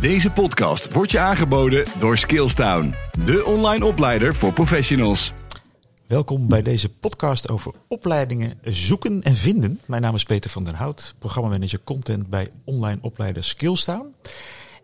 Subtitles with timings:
[0.00, 5.32] Deze podcast wordt je aangeboden door Skillstown, de online opleider voor professionals.
[6.06, 9.80] Welkom bij deze podcast over opleidingen zoeken en vinden.
[9.86, 14.14] Mijn naam is Peter van den Hout, programmamanager content bij online opleider Skillstown.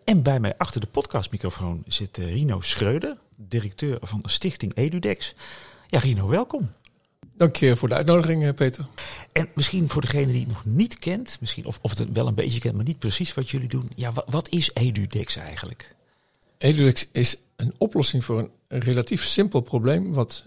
[0.03, 5.35] En bij mij achter de podcastmicrofoon zit eh, Rino Schreuder, directeur van Stichting Edudex.
[5.87, 6.71] Ja, Rino, welkom.
[7.35, 8.85] Dank je voor de uitnodiging, eh, Peter.
[9.39, 12.35] En misschien voor degene die het nog niet kent, misschien, of, of het wel een
[12.35, 13.89] beetje kent, maar niet precies wat jullie doen.
[13.95, 15.95] Ja, wat, wat is Edudex eigenlijk?
[16.57, 20.43] Edudex is een oplossing voor een relatief simpel probleem, wat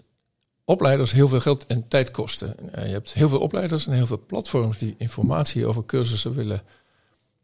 [0.65, 2.73] opleiders heel veel geld en tijd kosten.
[2.73, 6.63] Eh, je hebt heel veel opleiders en heel veel platforms die informatie over cursussen willen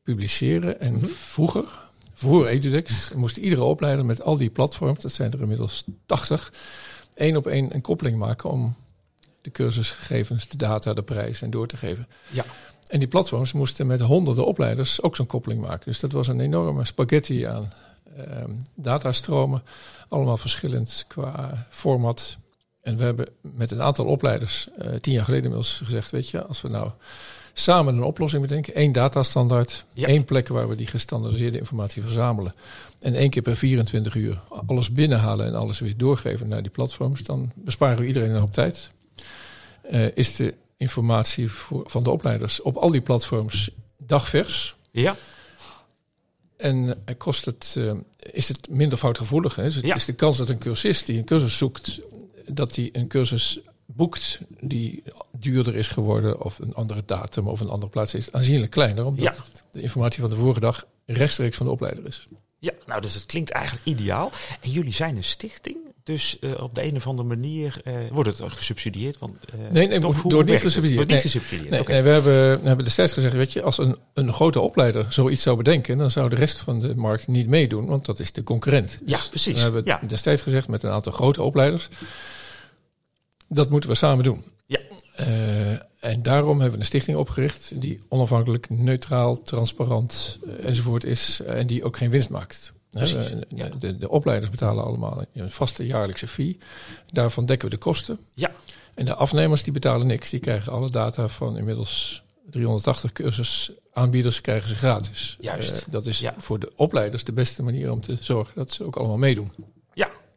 [0.04, 0.80] publiceren.
[0.80, 1.80] En vroeger,
[2.14, 6.54] voor Edudex, moest iedere opleider met al die platforms, dat zijn er inmiddels 80,
[7.14, 8.76] één op één een koppeling maken om
[9.42, 12.08] de cursusgegevens, de data, de prijs en door te geven.
[12.32, 12.46] Ja.
[12.88, 15.86] En die platforms moesten met honderden opleiders ook zo'n koppeling maken.
[15.86, 17.74] Dus dat was een enorme spaghetti aan
[18.18, 19.64] ehm, datastromen.
[20.08, 22.38] Allemaal verschillend qua format.
[22.82, 26.12] En we hebben met een aantal opleiders eh, tien jaar geleden inmiddels gezegd...
[26.12, 26.92] weet je, als we nou
[27.54, 28.76] samen een oplossing bedenken...
[28.76, 30.08] één datastandaard, Ja.
[30.08, 32.54] één plek waar we die gestandardiseerde informatie verzamelen...
[33.00, 37.24] en één keer per 24 uur alles binnenhalen en alles weer doorgeven naar die platforms...
[37.24, 38.92] dan besparen we iedereen een hoop tijd.
[39.90, 44.76] Eh, is de informatie voor, van de opleiders op al die platforms dagvers...
[44.92, 45.16] Ja,
[46.58, 49.56] En eh, kost het, eh, is het minder foutgevoelig.
[49.56, 49.64] Hè?
[49.64, 49.96] Dus Ja.
[49.96, 52.00] is de kans dat een cursist die een cursus zoekt,
[52.48, 57.70] dat hij een cursus boekt die duurder is geworden, of een andere datum of een
[57.70, 59.36] andere plaats is, aanzienlijk kleiner, omdat Ja.
[59.72, 62.28] de informatie van de vorige dag rechtstreeks van de opleider is.
[62.60, 64.32] ja, nou dus het klinkt eigenlijk ideaal.
[64.62, 65.78] En jullie zijn een stichting,
[66.10, 69.18] dus eh, op de een of andere manier eh, wordt het gesubsidieerd.
[69.18, 71.08] Want, eh, Nee, nee, door niet gesubsidieerd.
[71.08, 72.24] Niet gesubsidieerd, Nee, we, hebben,
[72.62, 76.12] we hebben destijds gezegd, weet je, als een, een grote opleider zoiets zou bedenken, dan
[76.12, 79.00] zou de rest van de markt niet meedoen, want dat is de concurrent.
[79.06, 79.54] Ja, Dus precies.
[79.54, 80.02] We hebben Ja.
[80.08, 81.88] destijds gezegd met een aantal grote opleiders,
[83.48, 84.44] dat moeten we samen doen.
[84.66, 84.80] Ja.
[86.00, 91.84] En daarom hebben we een stichting opgericht die onafhankelijk, neutraal, transparant enzovoort is en die
[91.84, 92.74] ook geen winst maakt.
[92.92, 93.70] Precies, we- ja.
[93.80, 96.58] de, de opleiders betalen allemaal een vaste jaarlijkse fee.
[97.12, 98.20] Daarvan dekken we de kosten.
[98.34, 98.52] Ja,
[98.94, 100.30] En de afnemers die betalen niks.
[100.30, 105.38] Die krijgen alle data van inmiddels 380 cursusaanbieders krijgen ze gratis.
[105.40, 105.82] Juist.
[105.82, 106.36] Eh, dat is Ja.
[106.38, 109.52] voor de opleiders de beste manier om te zorgen dat ze ook allemaal meedoen.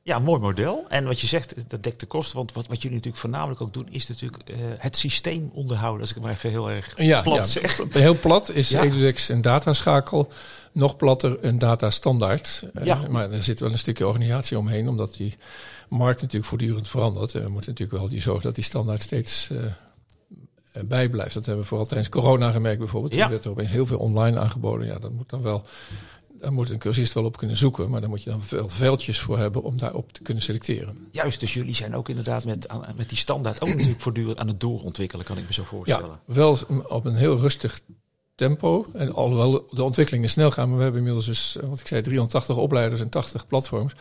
[0.02, 0.84] Ja, mooi model.
[0.88, 2.36] En wat je zegt, dat dekt de kosten.
[2.36, 6.00] Want wat, wat jullie natuurlijk voornamelijk ook doen, is natuurlijk eh, het systeem onderhouden.
[6.00, 7.80] Als ik het maar even heel erg Ja, plat ja, zeg.
[7.90, 8.82] heel plat is Ja.
[8.82, 10.32] Edudex een dataschakel.
[10.72, 12.64] Nog platter een datastandaard.
[12.74, 13.06] Eh.
[13.08, 15.36] Maar er zit wel een stukje organisatie omheen, omdat die
[15.88, 17.34] markt natuurlijk voortdurend verandert.
[17.34, 19.64] En we moeten natuurlijk wel die zorgen dat die standaard steeds eh,
[20.72, 21.34] eh, bijblijft.
[21.34, 23.14] Dat hebben we vooral tijdens corona gemerkt bijvoorbeeld.
[23.14, 23.20] Ja.
[23.20, 24.86] Toen werd er opeens heel veel online aangeboden.
[24.86, 25.66] Ja, dat moet dan wel...
[26.42, 29.20] Daar moet een cursist wel op kunnen zoeken, maar daar moet je dan veel veldjes
[29.20, 31.08] voor hebben om daarop te kunnen selecteren.
[31.10, 32.66] Juist, dus jullie zijn ook inderdaad met,
[32.96, 36.20] met die standaard ook natuurlijk voortdurend aan het doorontwikkelen, kan ik me zo voorstellen.
[36.26, 36.58] Ja, wel
[36.88, 37.80] op een heel rustig
[38.34, 38.86] tempo.
[38.94, 42.02] En alhoewel de ontwikkelingen snel gaan, maar we hebben inmiddels dus, eh, wat ik zei,
[42.02, 43.92] 380 opleiders en 80 platforms.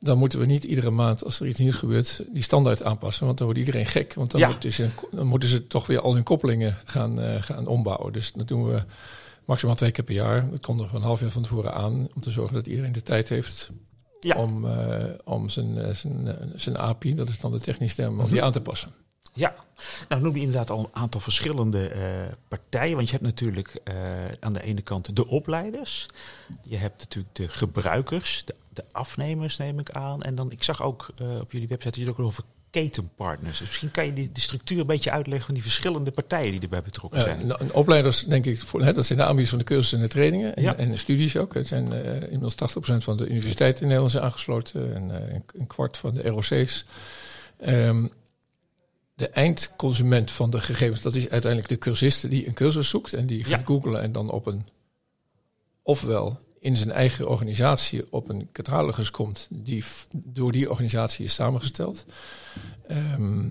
[0.00, 3.24] Dan moeten we niet iedere maand, als er iets nieuws gebeurt, die standaard aanpassen.
[3.26, 4.14] Want dan wordt iedereen gek.
[4.14, 4.48] Want dan, Ja.
[4.48, 8.12] moeten, ze, dan moeten ze toch weer al hun koppelingen gaan, eh, gaan ombouwen.
[8.12, 8.82] Dus dat doen we
[9.48, 10.50] maximaal twee keer per jaar.
[10.50, 12.08] Dat kondigen we een half jaar van tevoren aan.
[12.14, 13.70] Om te zorgen dat iedereen de tijd heeft
[14.20, 14.34] Ja.
[14.36, 18.20] om, eh, om zijn, eh, zijn, eh, zijn API, dat is dan de technische term,
[18.20, 18.92] om die aan te passen.
[19.34, 19.54] Ja,
[20.08, 21.90] nou noem je inderdaad al een aantal verschillende
[22.48, 22.94] partijen.
[22.94, 23.80] Want je hebt natuurlijk
[24.40, 26.06] aan de ene kant de opleiders.
[26.62, 30.22] Je hebt natuurlijk de gebruikers, de, de afnemers neem ik aan.
[30.22, 31.08] En dan, ik zag ook
[31.40, 33.58] op jullie website dat je het ook over ketenpartners.
[33.58, 36.60] Dus misschien kan je die, de structuur een beetje uitleggen van die verschillende partijen die
[36.60, 37.46] erbij betrokken zijn.
[37.46, 40.04] nou, een opleiders, denk ik, voor, hè, dat zijn de aanbieders van de cursussen en
[40.04, 40.56] de trainingen.
[40.56, 40.76] En, Ja.
[40.76, 41.54] en de studies ook.
[41.54, 44.94] Het zijn eh, inmiddels 80% van de universiteiten in Nederland zijn aangesloten.
[44.94, 46.84] En eh, een, kwart van de ROC's.
[47.58, 48.06] Ehm,
[49.14, 53.12] de eindconsument van de gegevens, dat is uiteindelijk de cursist die een cursus zoekt.
[53.12, 53.66] En die gaat Ja.
[53.66, 54.66] googlen en dan op een,
[55.82, 59.84] ofwel in zijn eigen organisatie op een catalogus komt die
[60.26, 62.04] door die organisatie is samengesteld.
[62.86, 63.48] Ehm,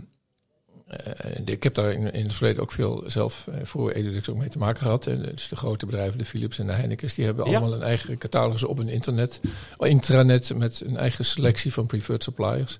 [0.87, 4.37] eh, ik heb daar in, in het verleden ook veel zelf eh, voor Edudix ook
[4.37, 5.07] mee te maken gehad.
[5.07, 7.51] En dus de grote bedrijven, de Philips en de Heinekens, die hebben Ja.
[7.51, 9.39] allemaal een eigen catalogus op hun internet,
[9.77, 12.77] intranet met een eigen selectie van preferred suppliers.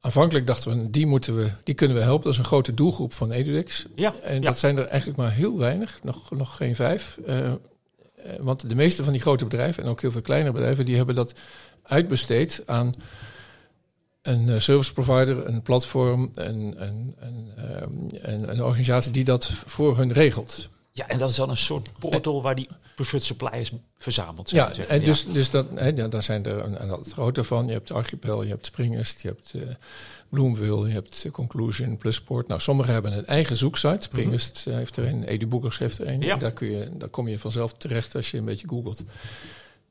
[0.00, 2.24] Aanvankelijk dachten we, die, moeten we, die kunnen we helpen.
[2.24, 3.86] Dat is een grote doelgroep van Edudix.
[3.94, 4.40] Ja, En ja.
[4.40, 7.18] dat zijn er eigenlijk maar heel weinig, nog, nog geen vijf.
[7.26, 7.52] Eh, eh,
[8.40, 11.14] want de meeste van die grote bedrijven, en ook heel veel kleinere bedrijven, die hebben
[11.14, 11.32] dat
[11.82, 12.94] uitbesteed aan
[14.22, 19.46] een eh, service provider, een platform, een, een, een, ehm, een, een organisatie die dat
[19.66, 20.68] voor hun regelt.
[21.00, 24.68] Ja, en dat is dan een soort portal waar die preferred suppliers verzameld zijn.
[24.68, 27.44] Ja, zeg en dus, dus dat, hè, ja, daar zijn er een, een aantal grote
[27.44, 27.66] van.
[27.66, 29.74] Je hebt Archipel, je hebt Springest, je hebt eh
[30.28, 32.48] Bloomville, je hebt Conclusion, Plusport.
[32.48, 33.96] Nou, sommigen hebben een eigen zoeksite.
[34.00, 36.20] Springest eh, heeft er een, Edu Boekers heeft er een.
[36.20, 36.36] Ja.
[36.36, 39.04] Daar, kun je, daar kom je vanzelf terecht als je een beetje googelt.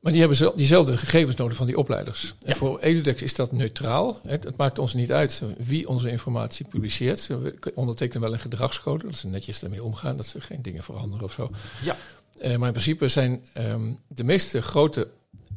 [0.00, 2.34] Maar die hebben diezelfde gegevens nodig van die opleiders.
[2.44, 4.20] En voor Edudex is dat neutraal.
[4.26, 7.26] Het, het maakt ons niet uit wie onze informatie publiceert.
[7.26, 9.06] We ondertekenen wel een gedragscode.
[9.06, 11.50] Dat ze netjes ermee omgaan, dat ze geen dingen veranderen of zo.
[11.82, 11.96] Ja,
[12.40, 15.08] Eh, maar in principe zijn ehm, de meeste grote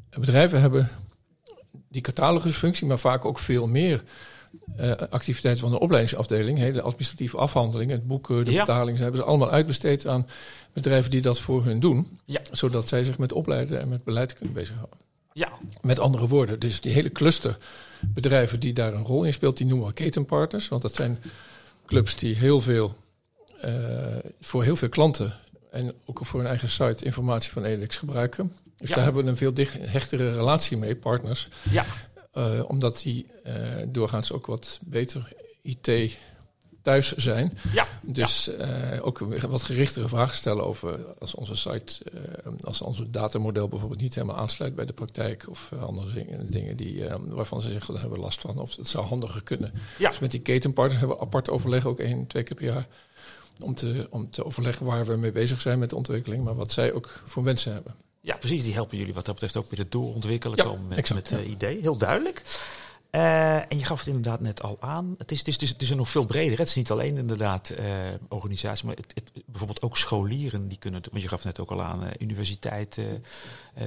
[0.09, 0.89] bedrijven hebben
[1.89, 4.03] die catalogusfunctie, maar vaak ook veel meer
[4.75, 6.57] eh, activiteiten van de opleidingsafdeling.
[6.57, 8.59] Hele administratieve afhandelingen, het boeken, de Ja.
[8.59, 10.27] betalingen, hebben ze allemaal uitbesteed aan
[10.73, 12.19] bedrijven die dat voor hun doen.
[12.25, 12.41] Ja.
[12.51, 14.97] Zodat zij zich met opleiden en met beleid kunnen bezighouden.
[15.33, 15.51] ja,
[15.81, 17.57] Met andere woorden, dus die hele cluster
[18.13, 20.67] bedrijven die daar een rol in speelt, die noemen we ketenpartners.
[20.67, 21.19] Want dat zijn
[21.85, 22.95] clubs die heel veel,
[23.61, 23.71] eh,
[24.41, 25.33] voor heel veel klanten
[25.71, 28.53] en ook voor hun eigen site informatie van Elix gebruiken.
[28.77, 28.95] Dus Ja.
[28.95, 31.47] daar hebben we een veel dicht, hechtere relatie mee, partners.
[31.71, 31.85] ja,
[32.33, 33.55] eh, omdat die eh,
[33.87, 36.17] doorgaans ook wat beter IT
[36.81, 37.57] thuis zijn.
[37.73, 37.87] ja.
[38.01, 42.01] Dus eh, ook wat gerichtere vragen stellen over als onze site,
[42.59, 47.03] als onze datamodel bijvoorbeeld niet helemaal aansluit bij de praktijk of andere dingen, dingen die,
[47.27, 49.73] waarvan ze zeggen, daar hebben we last van of het zou handiger kunnen.
[49.97, 50.09] Ja.
[50.09, 52.87] Dus met die ketenpartners hebben we apart overleg, ook één, twee keer per jaar,
[53.63, 56.71] om te, om te overleggen waar we mee bezig zijn met de ontwikkeling, maar wat
[56.71, 57.95] zij ook voor wensen hebben.
[58.25, 58.63] Ja, precies.
[58.63, 61.39] Die helpen jullie wat dat betreft ook weer het doorontwikkelen Ja, komen met, exact, met
[61.39, 61.81] eh, idee.
[61.81, 62.41] Heel duidelijk.
[63.13, 65.15] Eh, en je gaf het inderdaad net al aan.
[65.17, 66.57] Het is, het is, het is, nog veel breder.
[66.57, 67.85] Het is niet alleen inderdaad eh
[68.29, 70.67] organisatie, maar het, het- bijvoorbeeld ook scholieren.
[70.67, 73.23] Die kunnen, want je gaf net ook al aan, eh, universiteiten.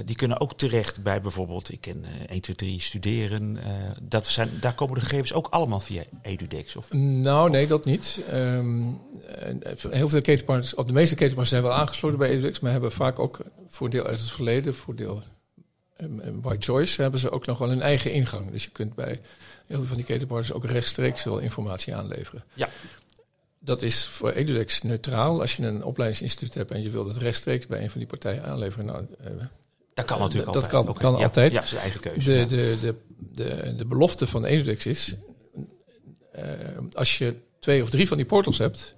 [0.05, 3.57] die kunnen ook terecht bij bijvoorbeeld, ik ken eh 1, 2, 3 studeren.
[4.01, 6.75] dat zijn, daar komen de gegevens ook allemaal via Edudex.
[6.75, 8.21] Of, Nou, nee, dat niet.
[8.29, 8.81] Ehm,
[9.89, 13.19] heel veel ketenpartners, of de meeste ketenpartners zijn wel aangesloten bij EduX, maar hebben vaak
[13.19, 15.23] ook voor deel uit het verleden, voor deel
[16.33, 18.51] by choice, hebben ze ook nog wel een eigen ingang.
[18.51, 19.19] Dus je kunt bij
[19.65, 22.43] heel veel van die ketenpartners ook rechtstreeks wel informatie aanleveren.
[22.53, 22.69] Ja.
[23.59, 25.41] Dat is voor EduX neutraal.
[25.41, 28.43] Als je een opleidingsinstituut hebt en je wilt het rechtstreeks bij een van die partijen
[28.43, 29.31] aanleveren, nou, eh,
[29.93, 30.71] dat kan natuurlijk dat altijd.
[30.83, 31.51] kan- Ook, kan ja, altijd.
[31.53, 32.19] Ja, zijn eigen keuze.
[32.19, 32.45] de, ja.
[32.45, 32.95] de, de,
[33.33, 35.15] de, de belofte van Edudex is,
[36.31, 36.43] eh,
[36.93, 38.95] als je twee of drie van die portals hebt,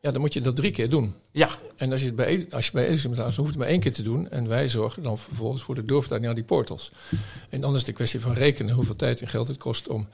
[0.00, 1.14] ja, dan moet je dat drie keer doen.
[1.30, 3.66] ja, En als je het bij, als je bij bent, dan hoeft je het maar
[3.66, 4.30] één keer te doen.
[4.30, 6.92] En wij zorgen dan vervolgens voor de doorvertaling naar die portals.
[7.48, 10.08] En dan is het een kwestie van rekenen hoeveel tijd en geld het kost om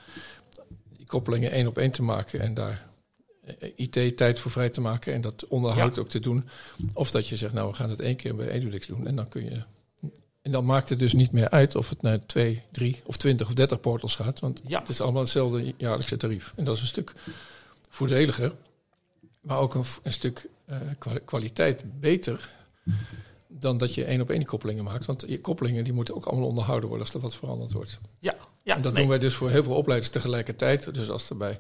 [0.97, 2.87] die koppelingen één op één te maken en daar
[3.59, 6.45] eh, IT-tijd voor vrij te maken en dat onderhoud ook te doen.
[6.95, 9.29] Of dat je zegt, nou, we gaan het één keer bij Edudex doen en dan
[9.29, 9.63] kun je...
[10.43, 13.47] En dan maakt het dus niet meer uit of het naar twee, drie of twintig
[13.47, 14.41] of dertig portals gaat.
[14.41, 14.79] Want Ja.
[14.79, 16.53] het is allemaal hetzelfde jaarlijkse tarief.
[16.57, 17.13] En dat is een stuk
[17.89, 18.53] voordeliger,
[19.47, 22.51] maar ook een, stuk eh, kwa- kwaliteit beter
[23.49, 25.07] dan dat je één op één koppelingen maakt.
[25.07, 27.99] Want je koppelingen die moeten ook allemaal onderhouden worden als er wat veranderd wordt.
[28.19, 28.75] ja, ja.
[28.77, 29.01] en dat nee.
[29.01, 30.95] doen wij dus voor heel veel opleiders tegelijkertijd.
[30.95, 31.59] Dus als er bij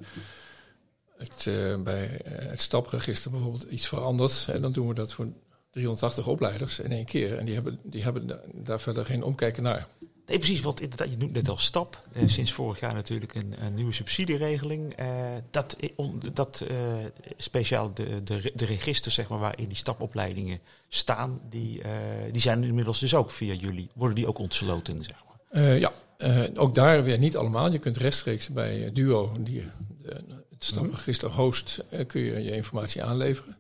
[1.16, 5.26] het, eh, bij eh, het stapregister bijvoorbeeld iets verandert, en dan doen we dat voor
[5.70, 7.38] 380 opleiders in één keer.
[7.38, 9.86] En die hebben, die hebben da- daar verder geen omkijken naar.
[10.26, 10.60] Nee, precies.
[10.60, 12.02] Want je noemt net al stap.
[12.12, 14.92] Eh, sinds vorig jaar natuurlijk een, nieuwe subsidieregeling.
[14.92, 15.06] Eh,
[15.50, 16.76] dat on- dat eh,
[17.36, 21.90] speciaal de, de, de registers zeg maar, waarin die stapopleidingen staan, die, eh,
[22.32, 23.88] die zijn inmiddels dus ook via jullie.
[23.94, 25.62] Worden die ook ontsloten, zeg maar.
[25.62, 27.72] Eh, ja, eh, ook daar weer niet allemaal.
[27.72, 29.64] Je kunt rechtstreeks bij eh, Duo, die
[30.02, 33.55] het stapregister host, eh, kun je je informatie aanleveren.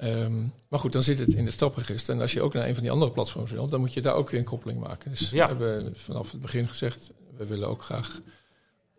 [0.00, 2.14] Ehm, maar goed, dan zit het in het stapregister.
[2.14, 4.14] En als je ook naar een van die andere platforms wil, dan moet je daar
[4.14, 5.10] ook weer een koppeling maken.
[5.10, 5.56] Dus Ja.
[5.56, 8.20] we hebben vanaf het begin gezegd, we willen ook graag,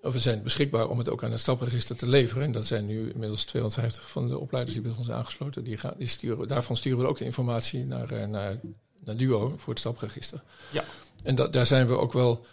[0.01, 2.43] of we zijn beschikbaar om het ook aan het stapregister te leveren.
[2.43, 5.63] En dat zijn nu inmiddels 250 van de opleiders die bij ons zijn aangesloten.
[5.63, 8.59] Die gaan, die sturen, daarvan sturen we ook de informatie naar, eh, naar,
[9.03, 10.43] naar Duo voor het stapregister.
[10.71, 10.83] Ja.
[11.23, 12.45] En dat, daar zijn we ook wel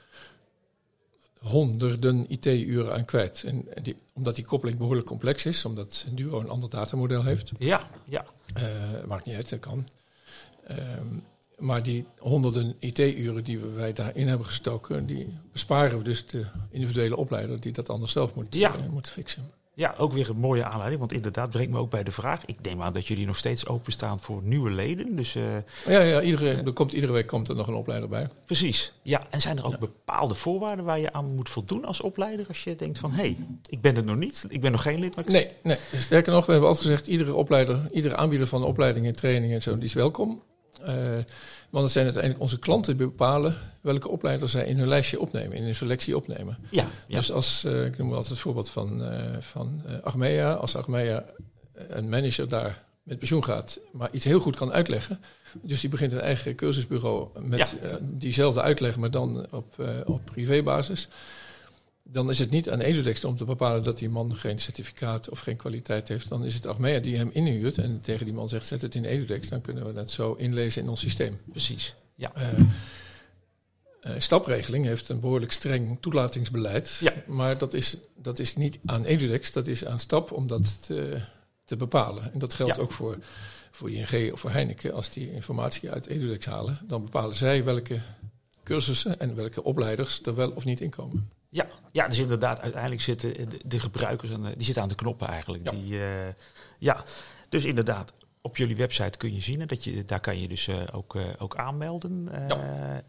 [1.38, 3.42] honderden IT-uren aan kwijt.
[3.46, 7.50] En die, omdat die koppeling behoorlijk complex is, omdat Duo een ander datamodel heeft.
[7.58, 8.24] Ja, ja.
[8.54, 8.64] Eh,
[9.06, 9.86] maakt niet uit, dat kan.
[10.66, 11.06] Ehm,
[11.58, 16.46] maar die honderden IT-uren die we- wij daarin hebben gestoken, die besparen we dus de
[16.70, 18.76] individuele opleider die dat anders zelf moet, Ja.
[18.76, 19.50] eh, moet fixen.
[19.78, 20.98] Ja, ook weer een mooie aanleiding.
[21.00, 22.44] Want inderdaad, brengt me ook bij de vraag.
[22.46, 25.16] Ik neem aan dat jullie nog steeds openstaan voor nieuwe leden.
[25.16, 25.42] Dus eh,
[25.86, 28.28] Ja, ja iedere, er komt, iedere week komt er nog een opleider bij.
[28.46, 28.92] precies.
[29.02, 32.44] Ja, en zijn er ook bepaalde voorwaarden waar je aan moet voldoen als opleider?
[32.48, 33.36] Als je denkt van, hé, hey,
[33.68, 34.44] ik ben het nog niet.
[34.48, 35.16] Ik ben nog geen lid.
[35.16, 38.64] Maar ik- Nee, nee, sterker nog, we hebben altijd gezegd, iedere opleider, iedere aanbieder van
[38.64, 40.42] opleidingen, trainingen en zo, die is welkom.
[40.82, 40.94] Eh,
[41.70, 45.56] want het zijn uiteindelijk onze klanten die bepalen welke opleider zij in hun lijstje opnemen,
[45.56, 46.58] in hun selectie opnemen.
[46.70, 47.16] Ja, ja.
[47.18, 50.52] Dus als, eh, ik noem altijd het voorbeeld van, eh van Achmea.
[50.52, 51.24] Als Achmea
[51.72, 55.20] een manager daar met pensioen gaat, maar iets heel goed kan uitleggen.
[55.62, 57.98] Dus die begint een eigen cursusbureau met Ja.
[58.02, 59.74] diezelfde uitleg, maar dan op,
[60.06, 61.08] op privébasis.
[62.10, 65.38] Dan is het niet aan Edudex om te bepalen dat die man geen certificaat of
[65.38, 66.28] geen kwaliteit heeft.
[66.28, 69.04] Dan is het Achmea die hem inhuurt en tegen die man zegt: zet het in
[69.04, 69.48] Edudex.
[69.48, 71.38] Dan kunnen we dat zo inlezen in ons systeem.
[71.50, 71.94] Precies.
[72.14, 72.34] Ja.
[72.34, 72.48] Eh,
[74.00, 76.96] eh, stapregeling heeft een behoorlijk streng toelatingsbeleid.
[77.00, 77.12] Ja.
[77.26, 81.20] Maar dat is, dat is niet aan Edudex, dat is aan Stap om dat te,
[81.64, 82.32] te bepalen.
[82.32, 82.82] En dat geldt Ja.
[82.82, 83.18] ook voor,
[83.70, 84.94] voor ING of voor Heineken.
[84.94, 88.00] Als die informatie uit Edudex halen, dan bepalen zij welke
[88.62, 91.30] cursussen en welke opleiders er wel of niet in komen.
[91.50, 94.94] Ja, ja, dus inderdaad, uiteindelijk zitten de, de gebruikers aan de, die zitten aan de
[94.94, 95.64] knoppen eigenlijk.
[95.64, 95.70] Ja.
[95.70, 96.34] Die, eh,
[96.78, 97.04] ja,
[97.48, 98.12] dus inderdaad,
[98.42, 101.22] op jullie website kun je zien dat je daar kan je dus eh, ook, eh,
[101.38, 102.28] ook aanmelden.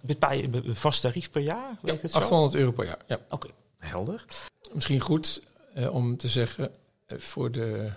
[0.01, 1.77] Betaal je een vast tarief per jaar?
[1.81, 2.17] Weet Ja, het zo?
[2.17, 2.99] 800 euro per jaar.
[3.07, 3.19] Ja.
[3.29, 4.25] Oké, helder.
[4.73, 5.41] Misschien goed
[5.91, 6.71] om te zeggen
[7.07, 7.91] voor, de,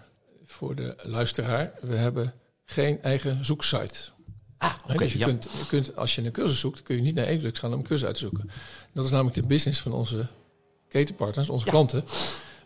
[0.44, 2.34] voor de luisteraar, we hebben
[2.64, 4.11] geen eigen zoeksite.
[4.62, 5.26] Ah, dus je, ja.
[5.26, 7.78] kunt, je kunt, als je een cursus zoekt, kun je niet naar Edux gaan om
[7.78, 8.50] een cursus uit te zoeken.
[8.92, 10.26] Dat is namelijk de business van onze
[10.88, 11.71] ketenpartners, onze Ja.
[11.71, 12.04] klanten.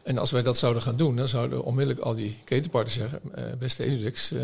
[0.02, 3.56] En als wij dat zouden gaan doen, dan zouden onmiddellijk al die ketenpartners zeggen: eh,
[3.58, 4.40] Beste Edux, eh,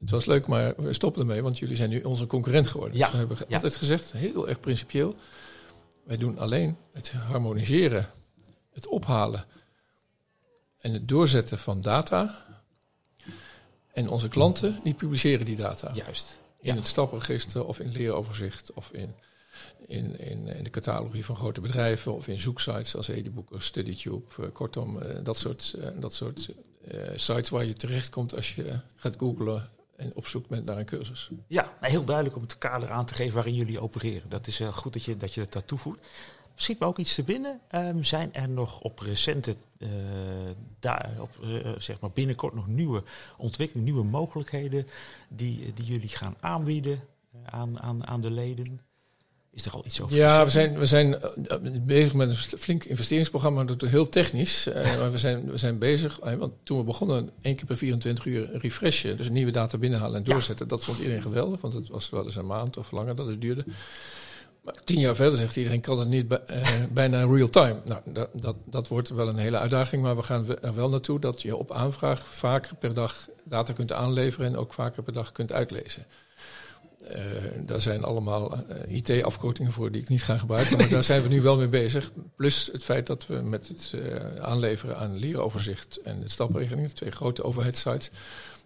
[0.00, 2.96] het was leuk, maar we stoppen ermee, want jullie zijn nu onze concurrent geworden.
[2.96, 3.54] Ja, Dus we hebben ja.
[3.54, 5.14] altijd gezegd, heel erg principieel:
[6.04, 8.10] wij doen alleen het harmoniseren,
[8.72, 9.44] het ophalen
[10.80, 12.42] en het doorzetten van data.
[13.92, 16.38] En onze klanten, die publiceren die data Juist.
[16.64, 16.78] In Ja.
[16.78, 19.14] het stapregister of in leeroverzicht of in,
[19.86, 24.24] in, in, in de catalogie van grote bedrijven of in zoeksites als Edubooker, StudyTube.
[24.42, 26.48] eh, kortom, eh, dat soort, eh, dat soort
[27.14, 31.30] sites waar je terechtkomt als je gaat googlen en op zoek bent naar een cursus.
[31.46, 34.28] Ja, nou, heel duidelijk om het kader aan te geven waarin jullie opereren.
[34.28, 36.06] Dat is goed dat je, dat je dat toevoegt.
[36.54, 37.60] Schiet me ook iets te binnen.
[37.68, 39.56] Ehm, zijn er nog op recente,
[40.84, 43.02] eh, daar, op, eh, zeg maar binnenkort nog nieuwe
[43.36, 44.86] ontwikkelingen, nieuwe mogelijkheden
[45.28, 47.00] die, die jullie gaan aanbieden
[47.32, 48.80] eh, aan, aan, aan de leden?
[49.50, 52.84] Is er al iets over Ja, we zijn, we zijn eh, bezig met een flink
[52.84, 53.64] investeringsprogramma.
[53.64, 54.66] Dat is heel technisch.
[54.66, 56.20] eh, maar we zijn, we zijn bezig.
[56.20, 59.16] eh, want toen we begonnen, één keer per 24 uur refreshen.
[59.16, 60.32] Dus nieuwe data binnenhalen en Ja.
[60.32, 60.68] doorzetten.
[60.68, 61.60] Dat vond iedereen geweldig.
[61.60, 63.64] Want het was wel eens een maand of langer dat het duurde.
[64.84, 67.76] Tien jaar verder zegt iedereen, kan het niet eh, bijna real time.
[67.84, 70.02] Nou, dat, dat, dat wordt wel een hele uitdaging.
[70.02, 73.92] Maar we gaan er wel naartoe dat je op aanvraag vaker per dag data kunt
[73.92, 74.46] aanleveren.
[74.46, 76.04] En ook vaker per dag kunt uitlezen.
[77.08, 77.20] Eh,
[77.60, 80.76] daar zijn allemaal eh, IT-afkortingen voor die ik niet ga gebruiken.
[80.76, 82.12] Maar daar zijn we nu wel mee bezig.
[82.36, 83.94] Plus het feit dat we met het
[84.40, 88.10] aanleveren aan leeroverzicht en het stapregeling, de twee grote overheidssites,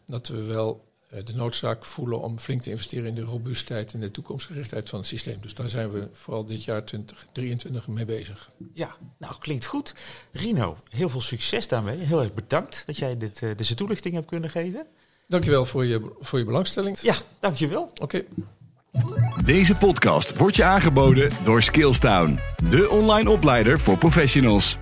[0.07, 4.11] dat we wel de noodzaak voelen om flink te investeren in de robuustheid en de
[4.11, 5.39] toekomstgerichtheid van het systeem.
[5.41, 8.51] Dus daar zijn we vooral dit jaar 2023 mee bezig.
[8.73, 9.95] Ja, nou klinkt goed.
[10.33, 11.97] Rino, heel veel succes daarmee.
[11.97, 14.87] Heel erg bedankt dat jij dit, eh, deze toelichting hebt kunnen geven.
[15.27, 17.01] Dankjewel voor je, voor je belangstelling.
[17.01, 17.91] Ja, dankjewel.
[18.01, 18.25] Oké.
[19.45, 22.39] Deze podcast wordt je aangeboden door Skillstown,
[22.71, 24.77] de online opleider voor professionals.